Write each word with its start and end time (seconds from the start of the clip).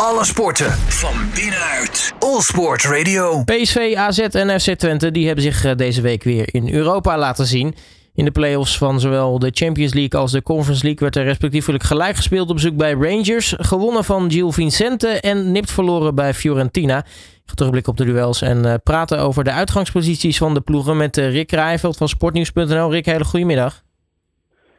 Alle 0.00 0.24
sporten 0.24 0.70
van 1.02 1.14
binnenuit. 1.34 2.14
All 2.18 2.40
Sport 2.40 2.84
Radio. 2.84 3.42
PSV, 3.44 3.94
AZ 3.96 4.18
en 4.18 4.60
FC 4.60 4.70
Twente 4.74 5.10
die 5.10 5.26
hebben 5.26 5.44
zich 5.44 5.64
eh, 5.64 5.74
deze 5.74 6.02
week 6.02 6.22
weer 6.22 6.54
in 6.54 6.74
Europa 6.74 7.18
laten 7.18 7.44
zien. 7.44 7.74
In 8.14 8.24
de 8.24 8.30
play-offs 8.30 8.78
van 8.78 9.00
zowel 9.00 9.38
de 9.38 9.50
Champions 9.52 9.94
League 9.94 10.20
als 10.20 10.32
de 10.32 10.42
Conference 10.42 10.84
League 10.84 11.00
werd 11.00 11.16
er 11.16 11.24
respectievelijk 11.24 11.84
gelijk 11.84 12.16
gespeeld 12.16 12.48
op 12.48 12.54
bezoek 12.54 12.76
bij 12.76 12.92
Rangers. 12.92 13.54
Gewonnen 13.58 14.04
van 14.04 14.30
Gil 14.30 14.52
Vicente 14.52 15.08
en 15.08 15.52
nipt 15.52 15.70
verloren 15.70 16.14
bij 16.14 16.34
Fiorentina. 16.34 16.98
Ik 16.98 17.42
ga 17.46 17.54
terugblikken 17.54 17.92
op 17.92 17.98
de 17.98 18.04
duels 18.04 18.42
en 18.42 18.66
uh, 18.66 18.74
praten 18.82 19.18
over 19.18 19.44
de 19.44 19.52
uitgangsposities 19.52 20.38
van 20.38 20.54
de 20.54 20.60
ploegen 20.60 20.96
met 20.96 21.16
uh, 21.16 21.30
Rick 21.30 21.50
Rijveld 21.50 21.96
van 21.96 22.08
sportnieuws.nl. 22.08 22.90
Rick, 22.90 23.06
hele 23.06 23.24
goedemiddag. 23.24 23.82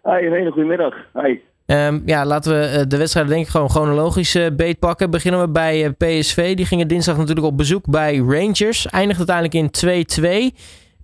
Hi, 0.04 0.26
een 0.26 0.34
hele 0.34 0.52
goedemiddag. 0.52 0.94
Hi. 1.14 1.40
Um, 1.72 2.02
ja, 2.06 2.26
laten 2.26 2.52
we 2.52 2.88
de 2.88 2.98
wedstrijd 2.98 3.28
denk 3.28 3.46
ik 3.46 3.52
gewoon 3.52 3.70
chronologisch 3.70 4.36
uh, 4.36 4.48
beetpakken. 4.58 5.10
Beginnen 5.10 5.42
we 5.42 5.50
bij 5.50 5.86
uh, 5.86 5.90
PSV. 5.98 6.56
Die 6.56 6.66
gingen 6.66 6.88
dinsdag 6.88 7.18
natuurlijk 7.18 7.48
op 7.48 7.58
bezoek 7.58 7.89
bij 7.89 8.18
Rangers. 8.18 8.88
Eindigt 8.88 9.30
uiteindelijk 9.30 9.54
in 9.54 10.52
2-2. 10.52 10.56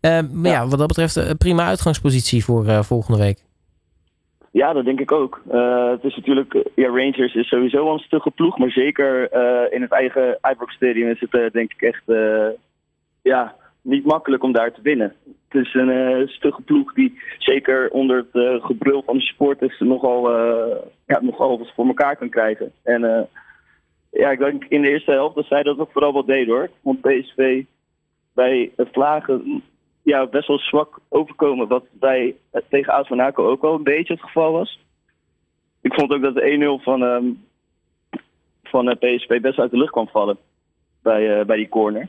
Uh, 0.02 0.12
maar 0.31 0.52
ja. 0.52 0.62
ja. 0.62 0.68
wat 0.68 0.80
dat 0.80 0.88
betreft 0.88 1.16
een 1.16 1.38
prima 1.38 1.66
uitgangspositie 1.66 2.44
voor 2.44 2.66
uh, 2.66 2.81
volgende 2.81 3.20
week. 3.20 3.38
Ja, 4.52 4.73
dat 4.73 4.85
denk 4.85 4.99
ik 4.99 5.12
ook. 5.12 5.41
Uh, 5.52 5.90
het 5.90 6.04
is 6.04 6.16
natuurlijk, 6.16 6.54
ja, 6.76 6.88
Rangers 6.88 7.35
is 7.35 7.48
sowieso 7.48 7.93
een 7.93 7.99
stugge 7.99 8.32
ploeg, 8.32 8.57
maar 8.57 8.71
zeker 8.71 9.34
in 9.73 9.82
het 9.82 9.91
eigen 9.91 10.38
Ibrox 10.52 10.76
Stadium 10.76 11.09
is 11.09 11.20
het 11.30 11.54
denk 11.54 11.73
ik 11.73 11.82
echt 11.82 12.04
ja, 13.21 13.55
niet 13.82 14.05
makkelijk 14.05 14.43
om 14.43 14.52
daar 14.52 14.71
te 14.71 14.82
winnen. 14.82 15.13
Het 15.53 15.66
is 15.66 15.73
een 15.73 16.27
stugge 16.27 16.62
ploeg 16.62 16.93
die 16.93 17.21
zeker 17.38 17.89
onder 17.89 18.25
het 18.31 18.63
gebrul 18.63 19.03
van 19.05 19.17
de 19.17 19.21
supporters 19.21 19.79
nogal, 19.79 20.31
ja, 21.05 21.21
nogal 21.21 21.57
wat 21.57 21.71
voor 21.76 21.88
elkaar 21.88 22.16
kan 22.16 22.29
krijgen. 22.29 22.71
En 22.84 23.29
ja, 24.12 24.31
ik 24.31 24.39
denk 24.39 24.63
in 24.63 24.81
de 24.81 24.89
eerste 24.89 25.12
helft 25.12 25.35
dat 25.35 25.45
zij 25.45 25.63
dat 25.63 25.79
ook 25.79 25.91
vooral 25.91 26.13
wat 26.13 26.27
deed 26.27 26.48
hoor. 26.48 26.70
Want 26.81 27.02
PSV 27.02 27.63
bij 28.34 28.71
het 28.76 28.90
vlagen 28.91 29.63
ja, 30.04 30.27
best 30.27 30.48
wel 30.48 30.59
zwak 30.59 30.99
overkomen. 31.09 31.68
Wat 31.68 31.85
bij 31.91 32.35
tegen 32.70 32.93
AS 32.93 33.09
Monaco 33.09 33.49
ook 33.49 33.62
wel 33.62 33.74
een 33.74 33.84
beetje 33.84 34.13
het 34.13 34.24
geval 34.24 34.51
was. 34.51 34.79
Ik 35.81 35.93
vond 35.93 36.12
ook 36.13 36.21
dat 36.21 36.35
de 36.35 36.77
1-0 36.79 36.84
van, 36.84 37.01
um, 37.01 37.43
van 38.63 38.87
uh, 38.87 38.96
PSV 38.96 39.41
best 39.41 39.59
uit 39.59 39.71
de 39.71 39.77
lucht 39.77 39.91
kwam 39.91 40.07
vallen. 40.07 40.37
Bij, 41.01 41.40
uh, 41.40 41.46
bij 41.46 41.57
die 41.57 41.70
corner. 41.70 42.07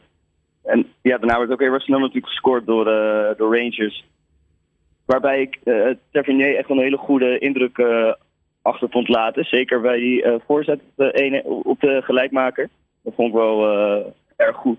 En 0.65 0.87
ja, 1.03 1.19
daarna 1.19 1.47
werd 1.47 1.73
ook 1.73 1.81
snel 1.81 1.99
natuurlijk 1.99 2.27
gescoord 2.27 2.67
door, 2.67 2.89
uh, 2.89 3.37
door 3.37 3.57
Rangers. 3.57 4.05
Waarbij 5.05 5.41
ik 5.41 5.59
uh, 5.65 5.91
Tavernier 6.11 6.57
echt 6.57 6.71
een 6.71 6.79
hele 6.79 6.97
goede 6.97 7.39
indruk 7.39 7.79
achter 8.63 8.89
vond 8.91 9.09
laten. 9.09 9.45
Zeker 9.45 9.81
bij 9.81 9.99
die 9.99 10.25
voorzet 10.47 10.81
op 10.81 10.97
de, 10.97 11.43
op 11.45 11.81
de 11.81 12.03
gelijkmaker. 12.03 12.69
Dat 13.03 13.15
vond 13.15 13.29
ik 13.29 13.35
wel 13.35 13.67
erg 14.37 14.57
goed. 14.57 14.79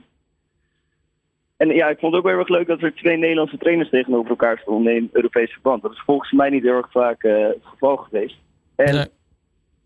En 1.57 1.69
ja, 1.69 1.89
ik 1.89 1.99
vond 1.99 2.13
het 2.13 2.23
ook 2.23 2.29
heel 2.29 2.39
erg 2.39 2.47
leuk 2.47 2.67
dat 2.67 2.81
er 2.81 2.95
twee 2.95 3.17
Nederlandse 3.17 3.57
trainers 3.57 3.89
tegenover 3.89 4.29
elkaar 4.29 4.57
stonden 4.57 4.95
in 4.95 5.09
Europees 5.11 5.51
verband. 5.51 5.81
Dat 5.81 5.91
is 5.91 6.01
volgens 6.05 6.31
mij 6.31 6.49
niet 6.49 6.63
heel 6.63 6.75
erg 6.75 6.91
vaak 6.91 7.23
uh, 7.23 7.47
het 7.47 7.61
geval 7.61 7.97
geweest. 7.97 8.37
En 8.75 8.93
nee. 8.93 9.05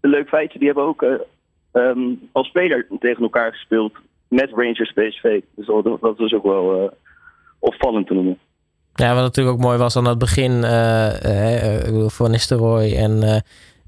een 0.01 0.09
leuk 0.09 0.27
feitje, 0.27 0.59
die 0.59 0.67
hebben 0.67 0.85
ook 0.85 1.01
uh, 1.01 1.13
um, 1.73 2.29
als 2.31 2.47
speler 2.47 2.87
tegen 2.99 3.23
elkaar 3.23 3.51
gespeeld 3.51 3.97
met 4.29 4.49
Rangers 4.49 4.91
PSV. 4.91 5.41
Dus 5.55 5.65
dat, 5.65 5.83
dat 6.01 6.17
was 6.17 6.33
ook 6.33 6.43
wel 6.43 6.83
uh, 6.83 6.89
opvallend 7.59 8.07
te 8.07 8.13
noemen. 8.13 8.37
Ja, 8.93 9.13
wat 9.13 9.23
natuurlijk 9.23 9.55
ook 9.55 9.63
mooi 9.63 9.77
was 9.77 9.95
aan 9.95 10.07
het 10.07 10.17
begin, 10.17 10.63
Van 12.09 12.31
Nistelrooy 12.31 12.95
en 12.95 13.43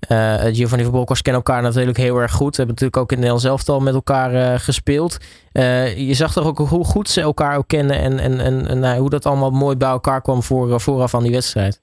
uh, 0.09 0.53
Giovanni 0.53 0.83
van 0.83 0.91
Bronckhorst 0.91 1.21
kennen 1.21 1.43
elkaar 1.43 1.61
natuurlijk 1.61 1.97
heel 1.97 2.17
erg 2.17 2.31
goed. 2.31 2.55
Ze 2.55 2.61
hebben 2.61 2.75
natuurlijk 2.75 2.97
ook 2.97 3.11
in 3.11 3.17
Nederland 3.17 3.41
zelf 3.41 3.69
al 3.69 3.79
met 3.79 3.93
elkaar 3.93 4.33
uh, 4.33 4.53
gespeeld. 4.53 5.17
Uh, 5.53 6.07
je 6.07 6.13
zag 6.13 6.33
toch 6.33 6.47
ook 6.47 6.57
hoe 6.57 6.85
goed 6.85 7.09
ze 7.09 7.21
elkaar 7.21 7.57
ook 7.57 7.67
kennen 7.67 7.99
en, 7.99 8.19
en, 8.19 8.39
en, 8.39 8.67
en 8.67 8.79
nou, 8.79 8.99
hoe 8.99 9.09
dat 9.09 9.25
allemaal 9.25 9.51
mooi 9.51 9.77
bij 9.77 9.89
elkaar 9.89 10.21
kwam 10.21 10.41
voor, 10.41 10.79
vooraf 10.79 11.15
aan 11.15 11.23
die 11.23 11.31
wedstrijd. 11.31 11.81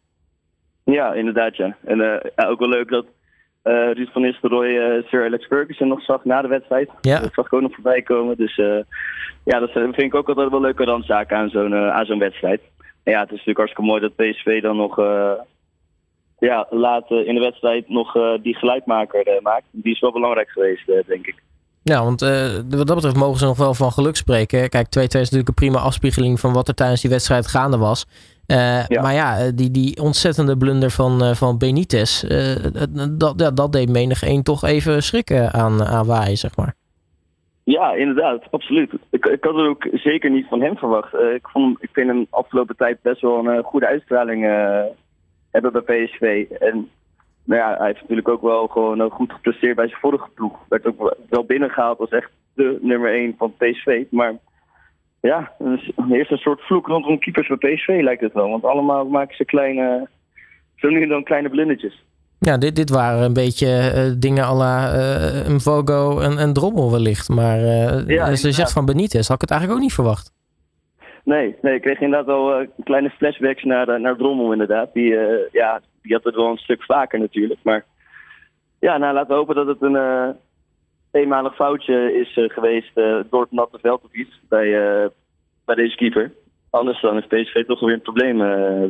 Ja, 0.85 1.13
inderdaad 1.13 1.57
ja. 1.57 1.77
En 1.85 1.99
ja, 2.37 2.47
ook 2.47 2.59
wel 2.59 2.69
leuk 2.69 2.89
dat 2.89 3.07
Ruud 3.93 4.09
van 4.13 4.23
Nistelrooy 4.23 5.03
Sir 5.09 5.25
Alex 5.25 5.47
Ferguson 5.47 5.89
nog 5.89 6.03
zag 6.03 6.25
na 6.25 6.43
de 6.43 6.49
wedstrijd. 6.49 6.91
Ja. 7.01 7.21
Dat 7.21 7.35
zag 7.35 7.47
ik 7.47 7.53
ook 7.53 7.61
nog 7.61 7.75
voorbij 7.75 8.03
komen. 8.03 8.37
Dus 8.37 8.57
ja, 9.45 9.59
dat 9.59 9.71
vind 9.71 10.03
ik 10.03 10.15
ook 10.15 10.29
altijd 10.29 10.51
wel 10.51 10.61
leuke 10.61 10.85
randzaken 10.85 11.37
aan 11.37 11.49
zo'n 11.49 11.75
aan 11.75 12.07
zo'n 12.07 12.19
wedstrijd. 12.19 12.61
En 13.03 13.13
ja, 13.13 13.21
het 13.21 13.31
is 13.31 13.37
natuurlijk 13.37 13.59
hartstikke 13.59 13.91
mooi 13.91 14.01
dat 14.01 14.17
PSV 14.17 14.63
dan 14.63 14.77
nog 14.77 14.99
ja, 16.39 16.67
laten 16.71 17.27
in 17.27 17.35
de 17.35 17.41
wedstrijd 17.41 17.89
nog 17.89 18.17
uh, 18.17 18.33
die 18.43 18.57
gelijkmaker 18.57 19.29
uh, 19.29 19.41
maakt. 19.43 19.67
Die 19.71 19.93
is 19.93 20.01
wel 20.01 20.13
belangrijk 20.13 20.49
geweest, 20.49 20.89
uh, 20.89 20.97
denk 21.07 21.27
ik. 21.27 21.43
Ja, 21.83 22.05
want 22.05 22.21
wat 22.21 22.87
dat 22.87 22.95
betreft 22.95 23.17
mogen 23.17 23.39
ze 23.39 23.45
nog 23.45 23.57
wel 23.57 23.75
van 23.75 23.93
geluk 23.93 24.17
spreken. 24.17 24.69
Kijk, 24.69 24.87
2-2 24.87 24.89
is 25.01 25.13
natuurlijk 25.13 25.49
een 25.49 25.55
prima 25.55 25.79
afspiegeling 25.79 26.41
van 26.41 26.53
wat 26.53 26.69
er 26.69 26.75
tijdens 26.75 27.01
die 27.01 27.11
wedstrijd 27.11 27.47
gaande 27.47 27.79
was. 27.79 28.07
Ja. 28.49 29.03
Maar 29.03 29.15
ja, 29.15 29.51
die, 29.51 29.71
die 29.71 30.01
ontzettende 30.03 30.57
blunder 30.57 30.91
van, 30.91 31.37
van 31.37 31.59
Benitez, 31.59 32.23
dat, 33.11 33.35
ja, 33.37 33.51
dat 33.51 33.73
deed 33.73 33.89
menig 33.89 34.23
één 34.23 34.43
toch 34.43 34.65
even 34.65 35.03
schrikken 35.03 35.53
aan, 35.53 35.85
aan 35.85 36.07
waaien, 36.07 36.37
zeg 36.37 36.57
maar. 36.57 36.75
Ja, 37.65 37.93
inderdaad, 37.93 38.43
absoluut. 38.51 38.93
Ik, 39.11 39.27
ik 39.27 39.45
had 39.45 39.55
het 39.55 39.67
ook 39.67 39.89
zeker 39.93 40.31
niet 40.31 40.47
van 40.49 40.61
hem 40.61 40.77
verwacht. 40.77 41.15
ik, 41.15 41.49
vond, 41.49 41.83
ik 41.83 41.89
vind 41.93 42.09
hem 42.09 42.27
afgelopen 42.31 42.77
tijd 42.77 43.03
best 43.03 43.21
wel 43.21 43.47
een 43.47 43.63
goede 43.63 43.87
uitstraling 43.87 44.43
hebben 45.51 45.73
bij 45.73 46.05
PSV. 46.05 46.47
En 46.59 46.91
nou 47.45 47.61
ja, 47.61 47.77
hij 47.77 47.87
heeft 47.87 48.01
natuurlijk 48.01 48.29
ook 48.29 48.43
wel 48.43 48.67
gewoon 48.67 49.11
goed 49.11 49.33
gepresteerd 49.33 49.77
bij 49.77 49.89
zijn 49.89 50.01
vorige 50.01 50.29
ploeg. 50.35 50.59
Werd 50.69 50.87
ook 50.87 51.15
wel 51.29 51.45
binnengehaald 51.45 51.99
als 51.99 52.11
echt 52.11 52.31
de 52.55 52.79
nummer 52.81 53.13
1 53.13 53.35
van 53.39 53.55
PSV. 53.57 54.05
Maar 54.11 54.35
ja, 55.29 55.53
er 56.11 56.21
is 56.21 56.31
een 56.31 56.39
soort 56.39 56.61
vloek 56.61 56.87
rondom 56.87 57.19
keepers 57.19 57.49
bij 57.49 57.75
PSV 57.75 58.01
lijkt 58.03 58.23
het 58.23 58.33
wel. 58.33 58.51
Want 58.51 58.65
allemaal 58.65 59.05
maken 59.05 59.37
ze 59.37 59.45
kleine, 59.45 60.09
zo 60.77 60.89
nu 60.89 61.03
en 61.03 61.09
dan 61.09 61.25
kleine 61.25 61.49
blundertjes. 61.49 62.05
Ja, 62.39 62.59
dit, 62.59 62.77
dit 62.77 62.91
waren 62.91 63.23
een 63.23 63.33
beetje 63.33 63.67
uh, 63.67 64.13
dingen 64.19 64.45
à 64.45 64.55
la 64.55 64.95
uh, 64.95 65.49
een 65.49 65.61
Vogo 65.61 66.21
en, 66.21 66.39
en 66.39 66.53
Drommel 66.53 66.91
wellicht. 66.91 67.29
Maar 67.29 67.59
uh, 67.59 68.07
ja, 68.07 68.35
zegt 68.35 68.73
van 68.73 68.87
Benitez, 68.87 69.29
had 69.29 69.37
ik 69.37 69.41
het 69.41 69.51
eigenlijk 69.51 69.81
ook 69.81 69.87
niet 69.87 69.95
verwacht. 69.95 70.33
Nee, 71.25 71.57
nee, 71.63 71.75
ik 71.75 71.83
kreeg 71.83 72.01
inderdaad 72.01 72.27
wel 72.27 72.61
uh, 72.61 72.69
kleine 72.85 73.11
flashbacks 73.11 73.63
naar, 73.65 74.01
naar 74.01 74.17
Drommel 74.17 74.53
inderdaad. 74.53 74.93
Die, 74.93 75.17
ja, 75.53 75.81
die 76.03 76.13
had 76.13 76.25
het 76.25 76.35
wel 76.35 76.51
een 76.51 76.57
stuk 76.57 76.83
vaker 76.83 77.19
natuurlijk. 77.19 77.61
Maar 77.63 77.85
ja, 78.79 78.99
nou, 78.99 79.15
laten 79.15 79.31
we 79.31 79.35
hopen 79.35 79.55
dat 79.55 79.67
het 79.67 79.83
een 79.83 80.37
eenmalig 81.11 81.55
foutje 81.55 82.13
is 82.21 82.53
geweest 82.53 82.95
door 83.31 83.41
het 83.41 83.53
natte 83.53 83.79
veld 83.83 84.05
of 84.05 84.13
iets 84.13 84.41
bij, 84.49 84.71
bij 85.65 85.75
deze 85.75 85.97
keeper. 85.97 86.33
Anders 86.71 87.01
dan 87.01 87.17
is 87.17 87.27
PSV 87.27 87.65
toch 87.67 87.81
weer 87.81 87.93
een 87.95 88.03
probleem 88.03 88.39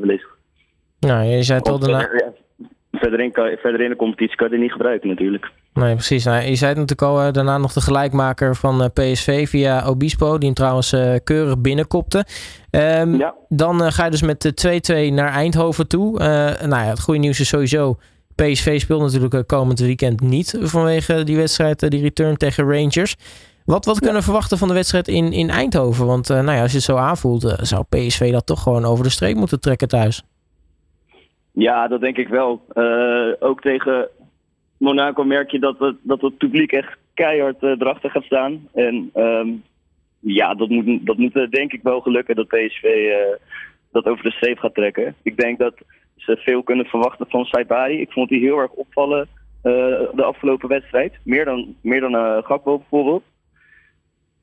wellicht. 0.01 0.29
Nou, 1.01 1.25
je 1.25 1.43
zei 1.43 1.59
het 1.59 1.69
al 1.69 1.79
daarna... 1.79 2.09
Verder, 2.93 3.21
in, 3.21 3.33
verder 3.59 3.81
in 3.81 3.91
de 3.91 3.97
competitie 3.97 4.37
kan 4.37 4.51
je 4.51 4.59
niet 4.59 4.73
gebruiken 4.73 5.09
natuurlijk. 5.09 5.51
Nee, 5.75 5.95
precies. 5.95 6.25
Nou, 6.25 6.43
je 6.43 6.55
zei 6.55 6.71
het 6.71 6.79
natuurlijk 6.79 7.03
al, 7.03 7.27
uh, 7.27 7.33
daarna 7.33 7.59
nog 7.59 7.73
de 7.73 7.81
gelijkmaker 7.81 8.57
van 8.57 8.83
uh, 8.83 8.87
PSV 8.93 9.49
via 9.49 9.87
Obispo, 9.87 10.39
die 10.39 10.47
hem 10.47 10.55
trouwens 10.55 10.93
uh, 10.93 11.15
keurig 11.25 11.61
binnenkopte. 11.61 12.25
Um, 12.71 13.17
ja. 13.17 13.35
Dan 13.49 13.93
ga 13.93 14.05
je 14.05 14.11
dus 14.11 14.23
met 14.23 14.69
2-2 15.11 15.13
naar 15.13 15.33
Eindhoven 15.33 15.89
toe. 15.89 16.19
nou 16.59 16.69
ja, 16.69 16.89
het 16.89 17.01
goede 17.01 17.21
nieuws 17.21 17.41
is 17.41 17.49
sowieso, 17.49 17.99
PSV 18.43 18.81
speelt 18.81 19.01
natuurlijk 19.01 19.49
komend 19.49 19.81
weekend 19.81 20.21
niet 20.21 20.59
vanwege 20.61 21.25
die 21.25 21.37
wedstrijd, 21.37 21.91
die 21.91 22.03
return 22.03 22.37
tegen 22.37 22.65
Rangers. 22.65 23.17
Wat, 23.65 23.85
wat 23.85 23.99
kunnen 23.99 24.17
we 24.17 24.23
verwachten 24.23 24.59
van 24.59 24.69
de 24.69 24.75
wedstrijd 24.75 25.09
in, 25.09 25.33
in 25.33 25.51
Eindhoven? 25.51 26.07
Want 26.07 26.29
nou 26.29 26.53
ja, 26.53 26.63
als 26.63 26.71
je 26.71 26.77
het 26.77 26.87
zo 26.87 26.97
aanvoelt, 26.97 27.57
zou 27.61 27.85
PSV 27.89 28.33
dat 28.33 28.47
toch 28.47 28.63
gewoon 28.63 28.85
over 28.85 29.05
de 29.05 29.11
streep 29.11 29.37
moeten 29.37 29.61
trekken 29.61 29.89
thuis. 29.89 30.23
Ja, 31.53 31.89
dat 31.89 32.01
denk 32.01 32.17
ik 32.17 32.29
wel. 32.29 32.63
ook 33.39 33.61
tegen 33.61 34.09
Monaco 34.79 35.25
merk 35.25 35.51
je 35.51 35.59
dat 35.59 35.79
het, 35.79 35.97
dat 36.03 36.21
het 36.21 36.39
publiek 36.39 36.73
echt 36.73 36.97
keihard 37.15 37.63
uh, 37.63 37.71
erachter 37.71 38.11
gaat 38.11 38.25
staan. 38.25 38.69
En 38.75 39.11
um, 39.15 39.63
ja, 40.21 40.55
dat 40.55 40.69
moet, 40.69 41.07
dat 41.07 41.17
moet 41.17 41.37
uh, 41.37 41.49
denk 41.51 41.73
ik 41.73 41.83
wel 41.83 42.01
gelukken 42.01 42.37
dat 42.37 42.47
PSV 42.47 42.85
uh, 42.85 43.15
dat 43.93 44.07
over 44.07 44.25
de 44.25 44.31
streep 44.31 44.59
gaat 44.59 44.75
trekken. 44.75 45.15
Ik 45.23 45.37
denk 45.37 45.59
dat 45.59 45.75
ze 46.19 46.37
veel 46.37 46.63
kunnen 46.63 46.87
verwachten 46.87 47.27
van 47.29 47.45
Saibari. 47.45 48.01
Ik 48.01 48.13
vond 48.13 48.29
die 48.29 48.41
heel 48.41 48.59
erg 48.59 48.71
opvallen 48.71 49.29
de 49.63 50.23
afgelopen 50.25 50.69
wedstrijd. 50.69 51.13
Meer 51.23 51.45
dan, 51.45 51.75
meer 51.81 52.01
dan 52.01 52.43
Gakpo 52.45 52.79
bijvoorbeeld. 52.79 53.23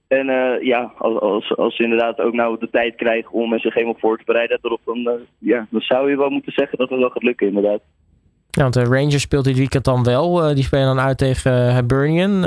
En 0.08 0.26
ja, 0.62 0.94
als, 0.98 1.20
als, 1.20 1.58
als 1.58 1.76
ze 1.76 1.84
inderdaad 1.84 2.20
ook 2.20 2.34
nou 2.34 2.60
de 2.60 2.70
tijd 2.70 2.96
krijgen 2.96 3.32
om 3.32 3.60
zich 3.60 3.74
helemaal 3.74 4.00
voor 4.00 4.18
te 4.18 4.24
bereiden 4.26 4.60
erop, 4.62 4.82
dan, 4.86 5.20
ja, 5.38 5.68
dan 5.70 5.82
zou 5.82 6.10
je 6.10 6.18
wel 6.18 6.30
moeten 6.30 6.52
zeggen 6.52 6.78
dat 6.78 6.90
het 6.90 7.00
wel 7.00 7.10
gaat 7.10 7.24
lukken 7.24 7.48
inderdaad. 7.48 7.80
Ja, 8.50 8.62
want 8.62 8.74
de 8.74 8.84
Rangers 8.84 9.22
speelt 9.22 9.46
dit 9.46 9.58
weekend 9.58 9.84
dan 9.84 10.04
wel. 10.04 10.54
Die 10.56 10.64
spelen 10.64 10.86
dan 10.86 11.00
uit 11.00 11.18
tegen 11.18 11.76
Hibernian 11.76 12.46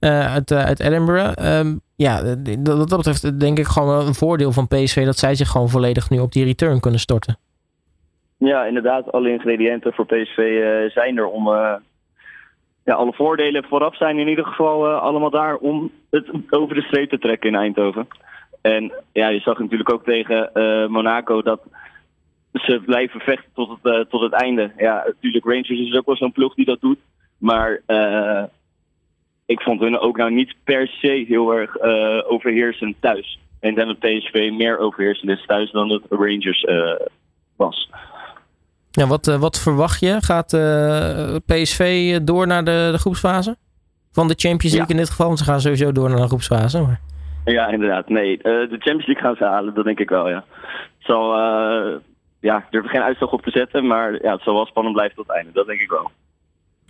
uit, 0.00 0.52
uit 0.52 0.80
Edinburgh. 0.80 1.58
Um, 1.58 1.80
ja, 1.96 2.36
wat 2.62 2.88
dat 2.88 2.96
betreft 2.96 3.40
denk 3.40 3.58
ik 3.58 3.66
gewoon 3.66 4.06
een 4.06 4.14
voordeel 4.14 4.52
van 4.52 4.68
PSV 4.68 5.04
dat 5.04 5.18
zij 5.18 5.34
zich 5.34 5.48
gewoon 5.48 5.68
volledig 5.68 6.10
nu 6.10 6.18
op 6.18 6.32
die 6.32 6.44
return 6.44 6.80
kunnen 6.80 7.00
storten. 7.00 7.38
Ja, 8.40 8.64
inderdaad. 8.64 9.12
Alle 9.12 9.30
ingrediënten 9.30 9.92
voor 9.92 10.06
PSV 10.06 10.62
zijn 10.92 11.18
er 11.18 11.26
om, 11.26 11.48
ja, 12.84 12.94
alle 12.94 13.12
voordelen 13.12 13.64
vooraf 13.64 13.96
zijn 13.96 14.18
in 14.18 14.28
ieder 14.28 14.46
geval 14.46 14.88
allemaal 14.88 15.30
daar 15.30 15.56
om 15.56 15.90
het 16.10 16.26
over 16.50 16.74
de 16.74 16.82
streep 16.82 17.10
te 17.10 17.18
trekken 17.18 17.48
in 17.48 17.56
Eindhoven. 17.56 18.08
En 18.60 18.92
ja, 19.12 19.28
je 19.28 19.40
zag 19.40 19.58
natuurlijk 19.58 19.92
ook 19.92 20.04
tegen 20.04 20.50
Monaco 20.92 21.42
dat 21.42 21.60
ze 22.52 22.80
blijven 22.84 23.20
vechten 23.20 23.50
tot 23.54 23.78
het, 23.82 24.10
tot 24.10 24.20
het 24.20 24.32
einde. 24.32 24.72
Ja, 24.76 25.02
natuurlijk, 25.06 25.44
Rangers 25.44 25.68
is 25.68 25.96
ook 25.96 26.06
wel 26.06 26.16
zo'n 26.16 26.32
ploeg 26.32 26.54
die 26.54 26.64
dat 26.64 26.80
doet. 26.80 26.98
Maar 27.38 27.80
ik 29.46 29.60
vond 29.60 29.80
hun 29.80 29.98
ook 29.98 30.16
nou 30.16 30.30
niet 30.30 30.54
per 30.64 30.88
se 30.88 31.24
heel 31.28 31.54
erg 31.54 31.80
overheersend 32.24 32.96
thuis. 33.00 33.38
En 33.60 33.74
dan 33.74 33.88
het 33.88 33.98
PSV 33.98 34.50
meer 34.52 34.78
overheersend 34.78 35.30
is 35.30 35.46
thuis 35.46 35.70
dan 35.70 35.90
het 35.90 36.02
Rangers 36.08 36.66
was. 37.56 37.90
Ja, 38.90 39.06
wat, 39.06 39.28
uh, 39.28 39.36
wat 39.36 39.60
verwacht 39.60 40.00
je? 40.00 40.16
Gaat 40.20 40.52
eh, 40.52 41.36
PSV 41.46 42.18
door 42.22 42.46
naar 42.46 42.64
de, 42.64 42.88
de, 42.92 42.98
groepsfase? 42.98 43.56
Van 44.12 44.28
de 44.28 44.34
Champions 44.36 44.74
League 44.74 44.90
in 44.90 44.96
dit 44.96 45.10
geval, 45.10 45.26
want 45.26 45.38
ze 45.38 45.44
gaan 45.44 45.60
sowieso 45.60 45.92
door 45.92 46.08
naar 46.08 46.20
de 46.20 46.26
groepsfase. 46.26 46.80
Maar... 46.80 47.00
Ja, 47.44 47.66
inderdaad. 47.68 48.08
Nee, 48.08 48.38
de 48.38 48.66
Champions 48.68 49.06
League 49.06 49.22
gaan 49.22 49.36
ze 49.36 49.44
halen, 49.44 49.74
dat 49.74 49.84
denk 49.84 49.98
ik 49.98 50.08
wel, 50.08 50.28
ja. 50.28 50.44
Het 50.98 51.06
zal, 51.06 51.36
ja, 52.40 52.56
ik 52.56 52.64
durf 52.70 52.84
er 52.84 52.90
geen 52.90 53.02
uitslag 53.02 53.32
op 53.32 53.42
te 53.42 53.50
zetten, 53.50 53.86
maar 53.86 54.22
ja, 54.22 54.32
het 54.32 54.42
zal 54.42 54.54
wel 54.54 54.66
spannend 54.66 54.94
blijven 54.94 55.16
tot 55.16 55.26
het 55.26 55.36
einde, 55.36 55.52
dat 55.52 55.66
denk 55.66 55.80
ik 55.80 55.90
wel. 55.90 56.10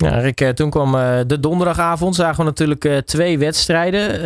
Ja, 0.01 0.19
Rick, 0.19 0.53
toen 0.55 0.71
kwam 0.71 0.93
de 1.27 1.41
donderdagavond. 1.41 2.15
Zagen 2.15 2.37
we 2.37 2.45
natuurlijk 2.45 3.03
twee 3.07 3.39
wedstrijden. 3.39 4.21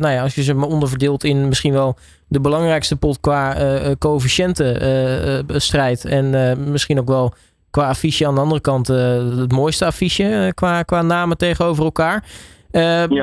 nou 0.00 0.14
ja, 0.14 0.22
als 0.22 0.34
je 0.34 0.42
ze 0.42 0.66
onderverdeelt 0.66 1.24
in 1.24 1.48
misschien 1.48 1.72
wel 1.72 1.96
de 2.28 2.40
belangrijkste 2.40 2.96
pot 2.96 3.20
qua 3.20 3.60
uh, 3.60 3.90
coëfficiëntenstrijd. 3.98 6.04
en 6.04 6.30
misschien 6.70 6.98
ook 6.98 7.08
wel 7.08 7.34
qua 7.70 7.88
affiche 7.88 8.26
aan 8.26 8.34
de 8.34 8.40
andere 8.40 8.60
kant 8.60 8.86
het 8.86 9.52
mooiste 9.52 9.84
affiche 9.84 10.52
qua, 10.54 10.82
qua 10.82 11.02
namen 11.02 11.36
tegenover 11.36 11.84
elkaar. 11.84 12.24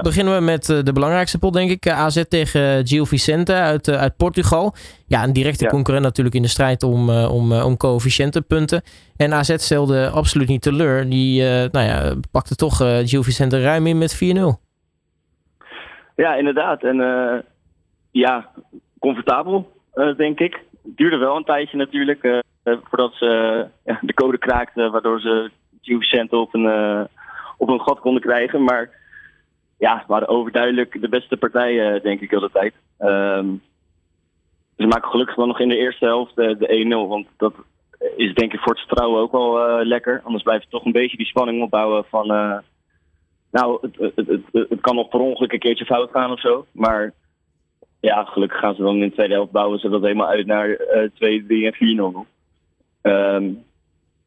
Beginnen 0.01 0.35
we 0.35 0.41
met 0.41 0.65
de 0.65 0.93
belangrijkste 0.93 1.39
pot, 1.39 1.53
denk 1.53 1.69
ik. 1.69 1.89
AZ 1.89 2.23
tegen 2.29 2.87
Gil 2.87 3.05
Vicente 3.05 3.53
uit, 3.53 3.89
uit 3.89 4.17
Portugal. 4.17 4.73
Ja, 5.07 5.23
een 5.23 5.33
directe 5.33 5.67
concurrent 5.67 6.05
natuurlijk 6.05 6.35
in 6.35 6.41
de 6.41 6.47
strijd 6.47 6.83
om, 6.83 7.09
om, 7.09 7.51
om 7.53 7.77
coëfficiëntenpunten. 7.77 8.81
En 9.17 9.33
AZ 9.33 9.55
stelde 9.57 10.09
absoluut 10.09 10.47
niet 10.47 10.61
teleur. 10.61 11.09
Die 11.09 11.41
nou 11.43 11.85
ja, 11.85 12.15
pakte 12.31 12.55
toch 12.55 12.77
Gil 13.03 13.23
Vicente 13.23 13.61
ruim 13.61 13.87
in 13.87 13.97
met 13.97 14.15
4-0. 14.15 14.17
Ja, 16.15 16.35
inderdaad. 16.35 16.83
En 16.83 16.97
ja, 18.11 18.49
comfortabel, 18.99 19.71
denk 20.17 20.39
ik. 20.39 20.53
Het 20.83 20.97
duurde 20.97 21.17
wel 21.17 21.35
een 21.35 21.43
tijdje 21.43 21.77
natuurlijk 21.77 22.43
voordat 22.63 23.13
ze 23.13 23.65
de 24.01 24.13
code 24.13 24.37
kraakten, 24.37 24.91
waardoor 24.91 25.19
ze 25.19 25.51
Gio 25.81 25.97
op 26.29 26.53
een, 26.53 27.07
op 27.57 27.69
een 27.69 27.81
gat 27.81 27.99
konden 27.99 28.21
krijgen. 28.21 28.63
Maar 28.63 28.89
ja, 29.77 30.03
waren 30.07 30.27
overduidelijk 30.27 31.01
de 31.01 31.09
beste 31.09 31.37
partijen, 31.37 32.01
denk 32.01 32.21
ik, 32.21 32.29
de 32.29 32.49
tijd. 32.53 32.73
Um, 32.99 33.61
ze 34.77 34.87
maken 34.87 35.09
gelukkig 35.09 35.35
wel 35.35 35.47
nog 35.47 35.59
in 35.59 35.69
de 35.69 35.77
eerste 35.77 36.05
helft 36.05 36.35
de, 36.35 36.57
de 36.57 37.05
1-0. 37.05 37.09
Want 37.09 37.27
dat 37.37 37.53
is 38.15 38.33
denk 38.33 38.53
ik 38.53 38.59
voor 38.59 38.73
het 38.73 38.85
vertrouwen 38.85 39.21
ook 39.21 39.31
wel 39.31 39.83
lekker. 39.85 40.21
Anders 40.23 40.43
blijft 40.43 40.69
toch 40.69 40.85
een 40.85 40.91
beetje 40.91 41.17
die 41.17 41.25
spanning 41.25 41.61
opbouwen 41.61 42.05
van... 42.05 42.27
nou, 43.51 43.77
het, 43.81 44.15
het, 44.15 44.27
het, 44.27 44.69
het, 44.69 44.81
kan 44.81 44.95
nog 44.95 45.09
per 45.09 45.19
ongeluk 45.19 45.51
een 45.51 45.59
keertje 45.59 45.85
fout 45.85 46.11
gaan 46.11 46.31
of 46.31 46.39
zo. 46.39 46.65
Maar 46.71 47.13
ja, 47.99 48.23
gelukkig 48.23 48.59
gaan 48.59 48.75
ze 48.75 48.81
dan 48.81 48.95
in 48.95 49.09
de 49.09 49.15
tweede 49.15 49.33
helft 49.33 49.51
bouwen 49.51 49.79
ze 49.79 49.89
dat 49.89 50.01
helemaal 50.01 50.27
uit 50.27 50.45
naar 50.45 50.69
uh, 50.69 51.09
2, 51.13 51.45
3 51.45 51.71
en 51.71 52.25
4-0. 52.25 52.29
Um, 53.01 53.63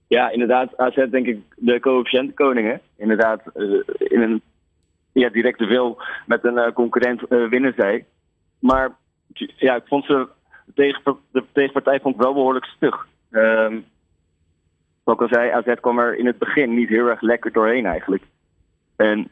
ja, 0.06 0.30
inderdaad, 0.30 0.76
AZ 0.76 1.06
denk 1.10 1.26
ik 1.26 1.40
de 1.56 1.80
coëfficiëntenkoning. 1.80 2.78
Inderdaad, 2.96 3.42
uh, 3.54 3.80
in 3.98 4.20
een 4.22 4.42
ja, 5.18 5.28
directe 5.28 5.66
wil 5.66 6.02
met 6.26 6.44
een 6.44 6.56
uh, 6.56 6.72
concurrent 6.72 7.22
uh, 7.28 7.48
winnen 7.48 7.74
zij. 7.76 8.06
Maar 8.58 8.96
ja, 9.56 9.74
ik 9.74 9.86
vond 9.86 10.04
ze 10.04 10.28
tegen, 10.74 11.18
de 11.32 11.44
tegenpartij 11.52 12.00
vond 12.00 12.14
ik 12.14 12.20
wel 12.20 12.32
behoorlijk 12.32 12.64
stug. 12.64 13.06
Um, 13.30 13.84
zoals 15.04 15.20
ik 15.20 15.20
al 15.20 15.28
zei, 15.28 15.50
AZ 15.50 15.80
kwam 15.80 15.98
er 15.98 16.16
in 16.16 16.26
het 16.26 16.38
begin 16.38 16.74
niet 16.74 16.88
heel 16.88 17.06
erg 17.06 17.20
lekker 17.20 17.52
doorheen 17.52 17.86
eigenlijk. 17.86 18.22
En 18.96 19.30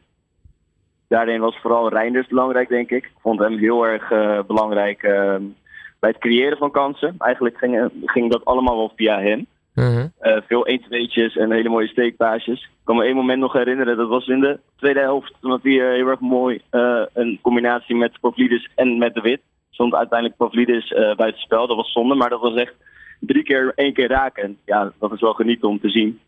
daarin 1.07 1.39
was 1.39 1.57
vooral 1.57 1.89
Reinders 1.89 2.27
belangrijk, 2.27 2.69
denk 2.69 2.89
ik. 2.89 3.03
Ik 3.03 3.11
vond 3.21 3.39
hem 3.39 3.57
heel 3.57 3.87
erg 3.87 4.11
uh, 4.11 4.39
belangrijk 4.43 5.03
uh, 5.03 5.35
bij 5.99 6.09
het 6.09 6.17
creëren 6.17 6.57
van 6.57 6.71
kansen. 6.71 7.15
Eigenlijk 7.17 7.57
ging, 7.57 7.89
ging 8.05 8.31
dat 8.31 8.45
allemaal 8.45 8.77
wel 8.77 8.91
via 8.95 9.19
hem. 9.19 9.47
Mm 9.77 10.11
uh, 10.21 10.37
veel 10.47 10.65
1 10.65 10.81
en 11.33 11.51
hele 11.51 11.69
mooie 11.69 11.87
steekpaasjes. 11.87 12.61
Ik 12.61 12.69
kan 12.83 12.95
me 12.95 13.03
één 13.03 13.15
moment 13.15 13.39
nog 13.39 13.53
herinneren, 13.53 13.97
dat 13.97 14.07
was 14.07 14.27
in 14.27 14.39
de 14.39 14.59
tweede 14.75 14.99
helft. 14.99 15.33
Toen 15.41 15.59
hij 15.61 15.71
heel 15.71 16.07
erg 16.07 16.19
mooi 16.19 16.61
een 17.13 17.39
combinatie 17.41 17.95
met 17.95 18.19
Pavlidis 18.19 18.69
en 18.75 18.97
met 18.97 19.13
de 19.13 19.21
Wit. 19.21 19.41
Stond 19.69 19.95
uiteindelijk 19.95 20.39
Pavlidis 20.39 20.93
buiten 21.15 21.41
spel, 21.41 21.67
dat 21.67 21.75
was 21.75 21.91
zonde. 21.91 22.15
Maar 22.15 22.29
dat 22.29 22.41
was 22.41 22.55
echt 22.55 22.73
drie 23.19 23.43
keer, 23.43 23.71
één 23.75 23.93
keer 23.93 24.07
raken. 24.07 24.57
Ja, 24.65 24.91
dat 24.99 25.11
is 25.11 25.21
wel 25.21 25.33
genieten 25.33 25.67
om 25.67 25.79
te 25.79 25.89
zien. 25.89 26.19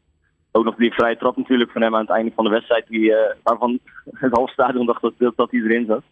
Ook 0.52 0.64
nog 0.64 0.76
die 0.76 0.94
vrije 0.94 1.18
trap 1.18 1.38
natuurlijk 1.38 1.72
van 1.72 1.82
hem 1.82 1.96
aan 1.96 2.02
het 2.02 2.10
einde 2.10 2.32
van 2.36 2.44
de 2.44 2.52
wedstrijd. 2.52 2.88
Die, 2.88 3.14
waarvan 3.44 3.80
het 4.12 4.34
half 4.34 4.52
stadion 4.52 4.86
dacht 4.86 5.02
dat, 5.02 5.14
dat, 5.18 5.36
dat 5.36 5.52
hij 5.52 5.60
erin 5.60 5.86
zat. 5.86 6.04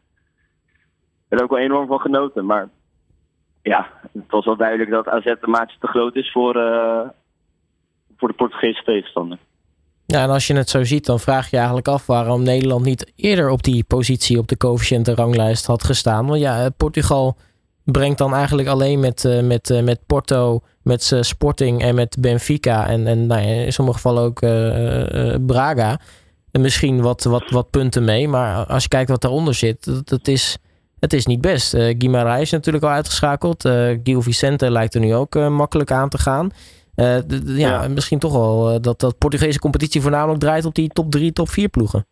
Er 1.30 1.44
ook 1.44 1.50
wel 1.50 1.60
enorm 1.60 1.88
van 1.88 2.00
genoten. 2.00 2.46
Maar 2.46 2.70
ja, 3.62 3.88
het 4.14 4.32
was 4.32 4.46
wel 4.46 4.58
duidelijk 4.58 4.90
dat 4.90 5.08
AZ 5.08 5.26
een 5.26 5.50
maatje 5.50 5.78
te 5.80 5.88
groot 5.88 6.16
is 6.16 6.32
voor, 6.32 6.56
voor 8.18 8.28
de 8.28 8.34
Portugese 8.34 8.84
tegenstander. 8.84 9.38
Ja, 10.06 10.24
en 10.24 10.30
als 10.30 10.48
je 10.48 10.54
het 10.54 10.70
zo 10.70 10.84
ziet, 10.84 11.06
dan 11.06 11.20
vraag 11.20 11.50
je 11.50 11.56
eigenlijk 11.58 11.88
af 11.88 12.06
waarom 12.06 12.44
Nederland 12.44 12.86
niet 12.86 13.12
eerder 13.16 13.50
op 13.50 13.64
die 13.64 13.84
positie 13.84 14.38
op 14.38 14.48
de 14.48 14.58
coëfficiëntenranglijst 14.58 15.66
had 15.66 15.84
gestaan. 15.84 16.26
Want 16.26 16.40
ja, 16.40 16.70
Portugal 16.70 17.38
brengt 17.84 18.18
dan 18.18 18.34
eigenlijk 18.34 18.68
alleen 18.68 19.00
met, 19.00 19.24
uh, 19.24 19.42
met, 19.42 19.70
uh, 19.70 19.84
met 19.84 20.00
Porto, 20.06 20.62
met 20.84 21.18
Sporting 21.20 21.82
en 21.82 21.96
met 21.96 22.18
Benfica 22.20 22.88
en, 22.88 23.08
en 23.08 23.28
nou 23.28 23.42
in 23.42 23.74
sommige 23.74 23.98
gevallen 23.98 24.24
ook 24.24 24.40
Braga. 25.46 26.00
En 26.52 26.62
misschien 26.62 27.02
wat, 27.02 27.24
wat, 27.24 27.50
wat 27.50 27.70
punten 27.70 28.04
mee. 28.04 28.28
Maar 28.28 28.66
als 28.66 28.84
je 28.84 28.90
kijkt 28.90 29.10
wat 29.10 29.22
daaronder 29.22 29.54
zit, 29.54 30.08
dat, 30.10 30.28
is, 30.28 30.58
het 31.00 31.14
is 31.14 31.26
niet 31.26 31.42
best. 31.42 31.74
Uh, 31.74 32.40
is 32.40 32.52
natuurlijk 32.52 32.84
al 32.84 32.90
uitgeschakeld. 32.90 33.70
Gil 34.04 34.22
Vicente 34.22 34.72
lijkt 34.72 34.94
er 34.94 35.00
nu 35.00 35.16
ook 35.16 35.36
makkelijk 35.36 35.92
aan 35.92 36.10
te 36.10 36.18
gaan. 36.18 36.52
Ja, 36.98 37.24
ja, 37.46 37.88
misschien 37.88 38.20
toch 38.20 38.34
wel 38.34 38.82
dat 38.82 39.00
dat 39.00 39.18
Portugese 39.18 39.60
competitie 39.60 40.02
voornamelijk 40.02 40.40
draait 40.40 40.66
op 40.66 40.76
die 40.76 40.90
top 40.90 41.12
3, 41.12 41.34
top 41.34 41.50
4 41.50 41.70
ploegen. 41.70 42.06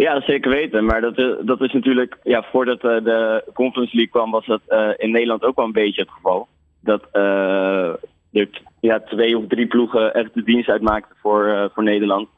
Ja, 0.00 0.20
zeker 0.20 0.50
weten. 0.50 0.84
Maar 0.84 1.00
dat, 1.00 1.16
eh, 1.16 1.28
dat 1.40 1.60
is 1.60 1.72
natuurlijk, 1.72 2.18
ja, 2.22 2.42
voordat 2.42 2.84
uh, 2.84 3.04
de 3.04 3.44
Conference 3.54 3.96
League 3.96 4.12
kwam, 4.12 4.30
was 4.30 4.46
dat 4.46 4.60
uh, 4.68 4.88
in 4.96 5.10
Nederland 5.10 5.44
ook 5.44 5.56
wel 5.56 5.64
een 5.64 5.72
beetje 5.72 6.00
het 6.00 6.10
geval. 6.10 6.48
Dat 6.80 7.02
uh, 7.12 7.92
er 8.32 8.48
ja, 8.80 9.00
twee 9.00 9.38
of 9.38 9.46
drie 9.46 9.66
ploegen 9.66 10.14
echt 10.14 10.34
de 10.34 10.42
dienst 10.42 10.68
uitmaakten 10.68 11.16
voor, 11.20 11.70
voor 11.74 11.82
Nederland. 11.82 12.28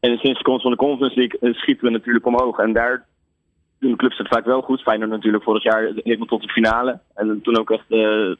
En 0.00 0.18
sinds 0.18 0.38
de 0.38 0.44
komst 0.44 0.62
van 0.62 0.70
de 0.70 0.76
Conference 0.76 1.18
League 1.18 1.54
schieten 1.54 1.84
we 1.84 1.90
natuurlijk 1.90 2.26
omhoog. 2.26 2.58
En 2.58 2.72
daar 2.72 3.06
doen 3.78 3.90
de 3.90 3.96
clubs 3.96 4.18
het 4.18 4.28
vaak 4.28 4.44
wel 4.44 4.62
goed. 4.62 4.82
Feyenoord 4.82 5.10
natuurlijk 5.10 5.44
vorig 5.44 5.62
jaar 5.62 5.92
helemaal 5.94 6.26
tot 6.26 6.42
de 6.42 6.48
finale. 6.48 6.98
En 7.14 7.40
toen 7.42 7.58
ook 7.58 7.70
echt 7.70 7.84
de, 7.88 8.38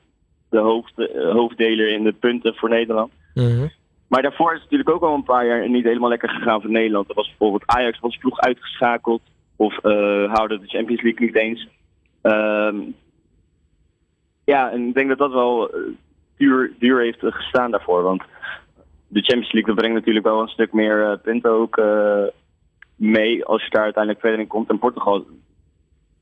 de 0.50 0.59
hoofd, 0.59 0.93
hoofddeler 1.33 1.88
in 1.88 2.05
de 2.05 2.12
punten 2.12 2.55
voor 2.55 2.69
Nederland. 2.69 3.12
Mm 3.35 3.71
maar 4.09 4.23
daarvoor 4.23 4.55
is 4.55 4.61
het 4.61 4.71
natuurlijk 4.71 4.90
ook 4.90 5.11
al 5.11 5.14
een 5.14 5.23
paar 5.23 5.47
jaar 5.47 5.69
niet 5.69 5.85
helemaal 5.85 6.09
lekker 6.09 6.28
gegaan 6.28 6.61
voor 6.61 6.71
Nederland. 6.71 7.09
Er 7.09 7.14
was 7.14 7.28
bijvoorbeeld 7.28 7.67
Ajax 7.67 7.99
was 7.99 8.17
vroeg 8.17 8.40
uitgeschakeld. 8.40 9.23
Of 9.57 9.85
uh, 9.85 10.35
houden 10.35 10.61
de 10.61 10.69
Champions 10.69 11.02
League 11.02 11.26
niet 11.26 11.37
eens. 11.37 11.69
Um, 12.23 12.95
ja, 14.45 14.71
en 14.71 14.88
ik 14.88 14.95
denk 14.95 15.09
dat 15.09 15.19
dat 15.19 15.33
wel 15.33 15.71
eh, 15.71 15.81
duur, 16.37 16.73
duur 16.78 17.00
heeft 17.00 17.19
gestaan 17.21 17.71
daarvoor. 17.71 18.02
Want 18.02 18.23
de 19.09 19.23
Champions 19.23 19.52
League 19.52 19.75
brengt 19.75 19.97
natuurlijk 19.97 20.25
wel 20.25 20.40
een 20.40 20.49
stuk 20.49 20.73
meer 20.73 21.19
punten 21.23 21.50
ook 21.50 21.83
mee. 22.97 23.45
Als 23.45 23.64
je 23.64 23.71
daar 23.71 23.83
uiteindelijk 23.83 24.23
verder 24.23 24.40
in 24.40 24.47
komt. 24.47 24.69
En 24.69 24.78
Portugal, 24.78 25.26